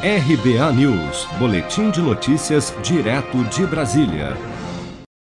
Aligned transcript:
RBA 0.00 0.72
News, 0.74 1.26
Boletim 1.40 1.90
de 1.90 2.00
Notícias, 2.00 2.72
direto 2.84 3.42
de 3.46 3.66
Brasília. 3.66 4.36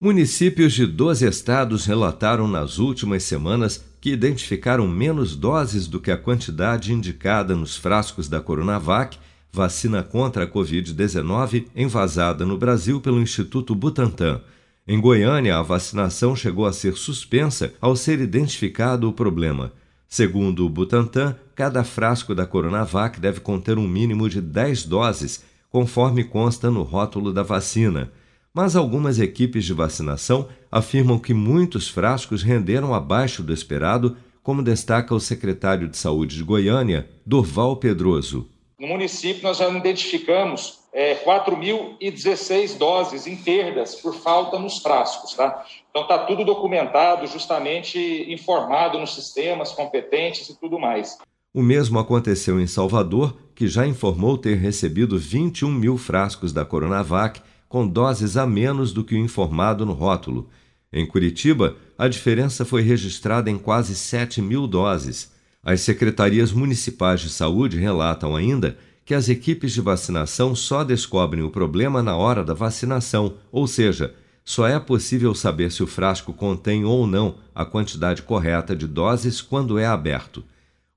Municípios 0.00 0.72
de 0.72 0.86
12 0.86 1.28
estados 1.28 1.84
relataram 1.84 2.48
nas 2.48 2.78
últimas 2.78 3.22
semanas 3.22 3.84
que 4.00 4.10
identificaram 4.10 4.88
menos 4.88 5.36
doses 5.36 5.86
do 5.86 6.00
que 6.00 6.10
a 6.10 6.16
quantidade 6.16 6.90
indicada 6.90 7.54
nos 7.54 7.76
frascos 7.76 8.30
da 8.30 8.40
Coronavac, 8.40 9.18
vacina 9.52 10.02
contra 10.02 10.44
a 10.44 10.50
Covid-19 10.50 11.66
envasada 11.76 12.46
no 12.46 12.56
Brasil 12.56 12.98
pelo 12.98 13.20
Instituto 13.20 13.74
Butantan. 13.74 14.40
Em 14.88 14.98
Goiânia, 14.98 15.58
a 15.58 15.62
vacinação 15.62 16.34
chegou 16.34 16.64
a 16.64 16.72
ser 16.72 16.94
suspensa 16.94 17.74
ao 17.78 17.94
ser 17.94 18.20
identificado 18.20 19.06
o 19.06 19.12
problema. 19.12 19.70
Segundo 20.08 20.64
o 20.64 20.70
Butantan, 20.70 21.36
cada 21.54 21.84
frasco 21.84 22.34
da 22.34 22.46
Coronavac 22.46 23.20
deve 23.20 23.40
conter 23.40 23.78
um 23.78 23.86
mínimo 23.86 24.28
de 24.28 24.40
10 24.40 24.84
doses, 24.84 25.44
conforme 25.70 26.24
consta 26.24 26.70
no 26.70 26.82
rótulo 26.82 27.32
da 27.32 27.42
vacina. 27.42 28.10
Mas 28.54 28.76
algumas 28.76 29.18
equipes 29.18 29.64
de 29.64 29.72
vacinação 29.72 30.48
afirmam 30.70 31.18
que 31.18 31.32
muitos 31.32 31.88
frascos 31.88 32.42
renderam 32.42 32.94
abaixo 32.94 33.42
do 33.42 33.52
esperado, 33.52 34.16
como 34.42 34.62
destaca 34.62 35.14
o 35.14 35.20
secretário 35.20 35.88
de 35.88 35.96
Saúde 35.96 36.36
de 36.36 36.42
Goiânia, 36.42 37.08
Dorval 37.24 37.76
Pedroso. 37.76 38.48
No 38.78 38.88
município, 38.88 39.42
nós 39.44 39.58
já 39.58 39.68
identificamos 39.70 40.80
é, 40.92 41.14
4.016 41.24 42.76
doses 42.76 43.26
em 43.26 43.36
perdas 43.36 43.94
por 43.94 44.14
falta 44.14 44.58
nos 44.58 44.78
frascos. 44.78 45.34
Tá? 45.34 45.64
Então, 45.88 46.02
está 46.02 46.18
tudo 46.18 46.44
documentado, 46.44 47.26
justamente 47.26 47.98
informado 48.30 48.98
nos 48.98 49.14
sistemas 49.14 49.72
competentes 49.72 50.48
e 50.48 50.58
tudo 50.58 50.78
mais. 50.78 51.18
O 51.54 51.62
mesmo 51.62 51.98
aconteceu 51.98 52.58
em 52.58 52.66
Salvador, 52.66 53.36
que 53.54 53.68
já 53.68 53.86
informou 53.86 54.38
ter 54.38 54.56
recebido 54.56 55.18
21 55.18 55.70
mil 55.70 55.98
frascos 55.98 56.50
da 56.50 56.64
Coronavac 56.64 57.42
com 57.68 57.86
doses 57.86 58.38
a 58.38 58.46
menos 58.46 58.90
do 58.90 59.04
que 59.04 59.14
o 59.14 59.18
informado 59.18 59.84
no 59.84 59.92
rótulo. 59.92 60.48
Em 60.90 61.06
Curitiba, 61.06 61.76
a 61.98 62.08
diferença 62.08 62.64
foi 62.64 62.80
registrada 62.80 63.50
em 63.50 63.58
quase 63.58 63.94
7 63.94 64.40
mil 64.40 64.66
doses. 64.66 65.30
As 65.62 65.82
secretarias 65.82 66.52
municipais 66.52 67.20
de 67.20 67.28
saúde 67.28 67.78
relatam 67.78 68.34
ainda 68.34 68.78
que 69.04 69.12
as 69.14 69.28
equipes 69.28 69.72
de 69.72 69.82
vacinação 69.82 70.54
só 70.54 70.82
descobrem 70.82 71.42
o 71.42 71.50
problema 71.50 72.02
na 72.02 72.16
hora 72.16 72.42
da 72.42 72.54
vacinação, 72.54 73.34
ou 73.50 73.66
seja, 73.66 74.14
só 74.42 74.66
é 74.66 74.80
possível 74.80 75.34
saber 75.34 75.70
se 75.70 75.82
o 75.82 75.86
frasco 75.86 76.32
contém 76.32 76.84
ou 76.86 77.06
não 77.06 77.34
a 77.54 77.64
quantidade 77.66 78.22
correta 78.22 78.74
de 78.74 78.86
doses 78.86 79.42
quando 79.42 79.78
é 79.78 79.84
aberto. 79.84 80.42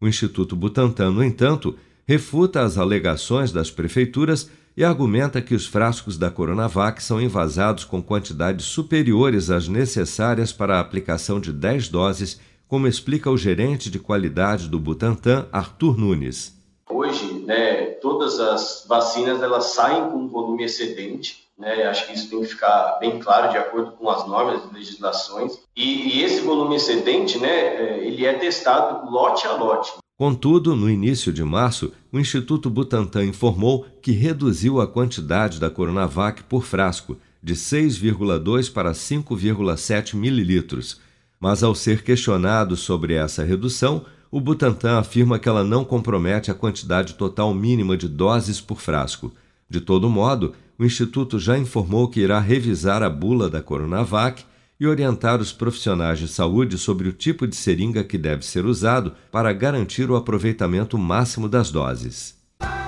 O 0.02 0.08
Instituto 0.08 0.56
Butantan, 0.56 1.12
no 1.12 1.24
entanto, 1.24 1.76
refuta 2.06 2.62
as 2.62 2.78
alegações 2.78 3.52
das 3.52 3.72
prefeituras 3.72 4.50
e 4.76 4.84
argumenta 4.84 5.42
que 5.42 5.56
os 5.56 5.66
frascos 5.66 6.18
da 6.18 6.30
Coronavac 6.30 7.02
são 7.02 7.22
envasados 7.22 7.86
com 7.86 8.02
quantidades 8.02 8.66
superiores 8.66 9.50
às 9.50 9.70
necessárias 9.70 10.52
para 10.52 10.76
a 10.76 10.80
aplicação 10.82 11.40
de 11.40 11.54
10 11.54 11.88
doses, 11.88 12.42
como 12.68 12.88
explica 12.88 13.32
o 13.32 13.38
gerente 13.38 13.90
de 13.90 13.98
qualidade 13.98 14.68
do 14.68 14.78
Butantan, 14.78 15.48
Arthur 15.50 15.98
Nunes. 15.98 16.54
Hoje, 16.90 17.25
né, 17.46 17.86
todas 18.02 18.40
as 18.40 18.86
vacinas 18.88 19.42
elas 19.42 19.66
saem 19.66 20.10
com 20.10 20.18
um 20.18 20.28
volume 20.28 20.64
excedente, 20.64 21.46
né, 21.58 21.84
acho 21.84 22.08
que 22.08 22.14
isso 22.14 22.30
tem 22.30 22.42
que 22.42 22.48
ficar 22.48 22.98
bem 23.00 23.20
claro 23.20 23.52
de 23.52 23.58
acordo 23.58 23.92
com 23.92 24.10
as 24.10 24.28
normas 24.28 24.62
e 24.70 24.74
legislações. 24.74 25.60
E, 25.76 26.18
e 26.18 26.24
esse 26.24 26.42
volume 26.42 26.76
excedente, 26.76 27.38
né, 27.38 27.50
é, 27.50 28.06
ele 28.06 28.26
é 28.26 28.34
testado 28.34 29.10
lote 29.10 29.48
a 29.48 29.54
lote. 29.54 29.94
Contudo, 30.18 30.76
no 30.78 30.90
início 30.90 31.34
de 31.34 31.44
março, 31.44 31.92
o 32.12 32.18
Instituto 32.18 32.70
Butantan 32.70 33.26
informou 33.26 33.86
que 34.02 34.12
reduziu 34.12 34.80
a 34.80 34.88
quantidade 34.88 35.60
da 35.60 35.70
Coronavac 35.70 36.44
por 36.44 36.64
frasco, 36.64 37.18
de 37.44 37.54
6,2 37.54 38.72
para 38.72 38.92
5,7 38.92 40.16
mililitros. 40.16 41.02
Mas, 41.38 41.64
ao 41.64 41.76
ser 41.76 42.02
questionado 42.02 42.78
sobre 42.78 43.14
essa 43.14 43.44
redução, 43.44 44.06
o 44.36 44.42
Butantan 44.42 45.00
afirma 45.00 45.40
que 45.40 45.48
ela 45.48 45.64
não 45.64 45.86
compromete 45.86 46.52
a 46.52 46.54
quantidade 46.54 47.14
total 47.14 47.54
mínima 47.54 47.96
de 47.96 48.06
doses 48.06 48.60
por 48.60 48.82
frasco. 48.82 49.32
De 49.70 49.80
todo 49.80 50.10
modo, 50.10 50.54
o 50.78 50.84
Instituto 50.84 51.40
já 51.40 51.58
informou 51.58 52.10
que 52.10 52.20
irá 52.20 52.38
revisar 52.38 53.02
a 53.02 53.10
bula 53.10 53.50
da 53.50 53.62
Coronavac 53.62 54.44
e 54.78 54.86
orientar 54.86 55.40
os 55.40 55.54
profissionais 55.54 56.20
de 56.20 56.28
saúde 56.28 56.78
sobre 56.78 57.08
o 57.08 57.14
tipo 57.14 57.48
de 57.48 57.56
seringa 57.56 58.04
que 58.04 58.18
deve 58.18 58.46
ser 58.46 58.66
usado 58.66 59.14
para 59.32 59.54
garantir 59.54 60.12
o 60.12 60.18
aproveitamento 60.18 60.98
máximo 60.98 61.48
das 61.48 61.72
doses. 61.72 62.36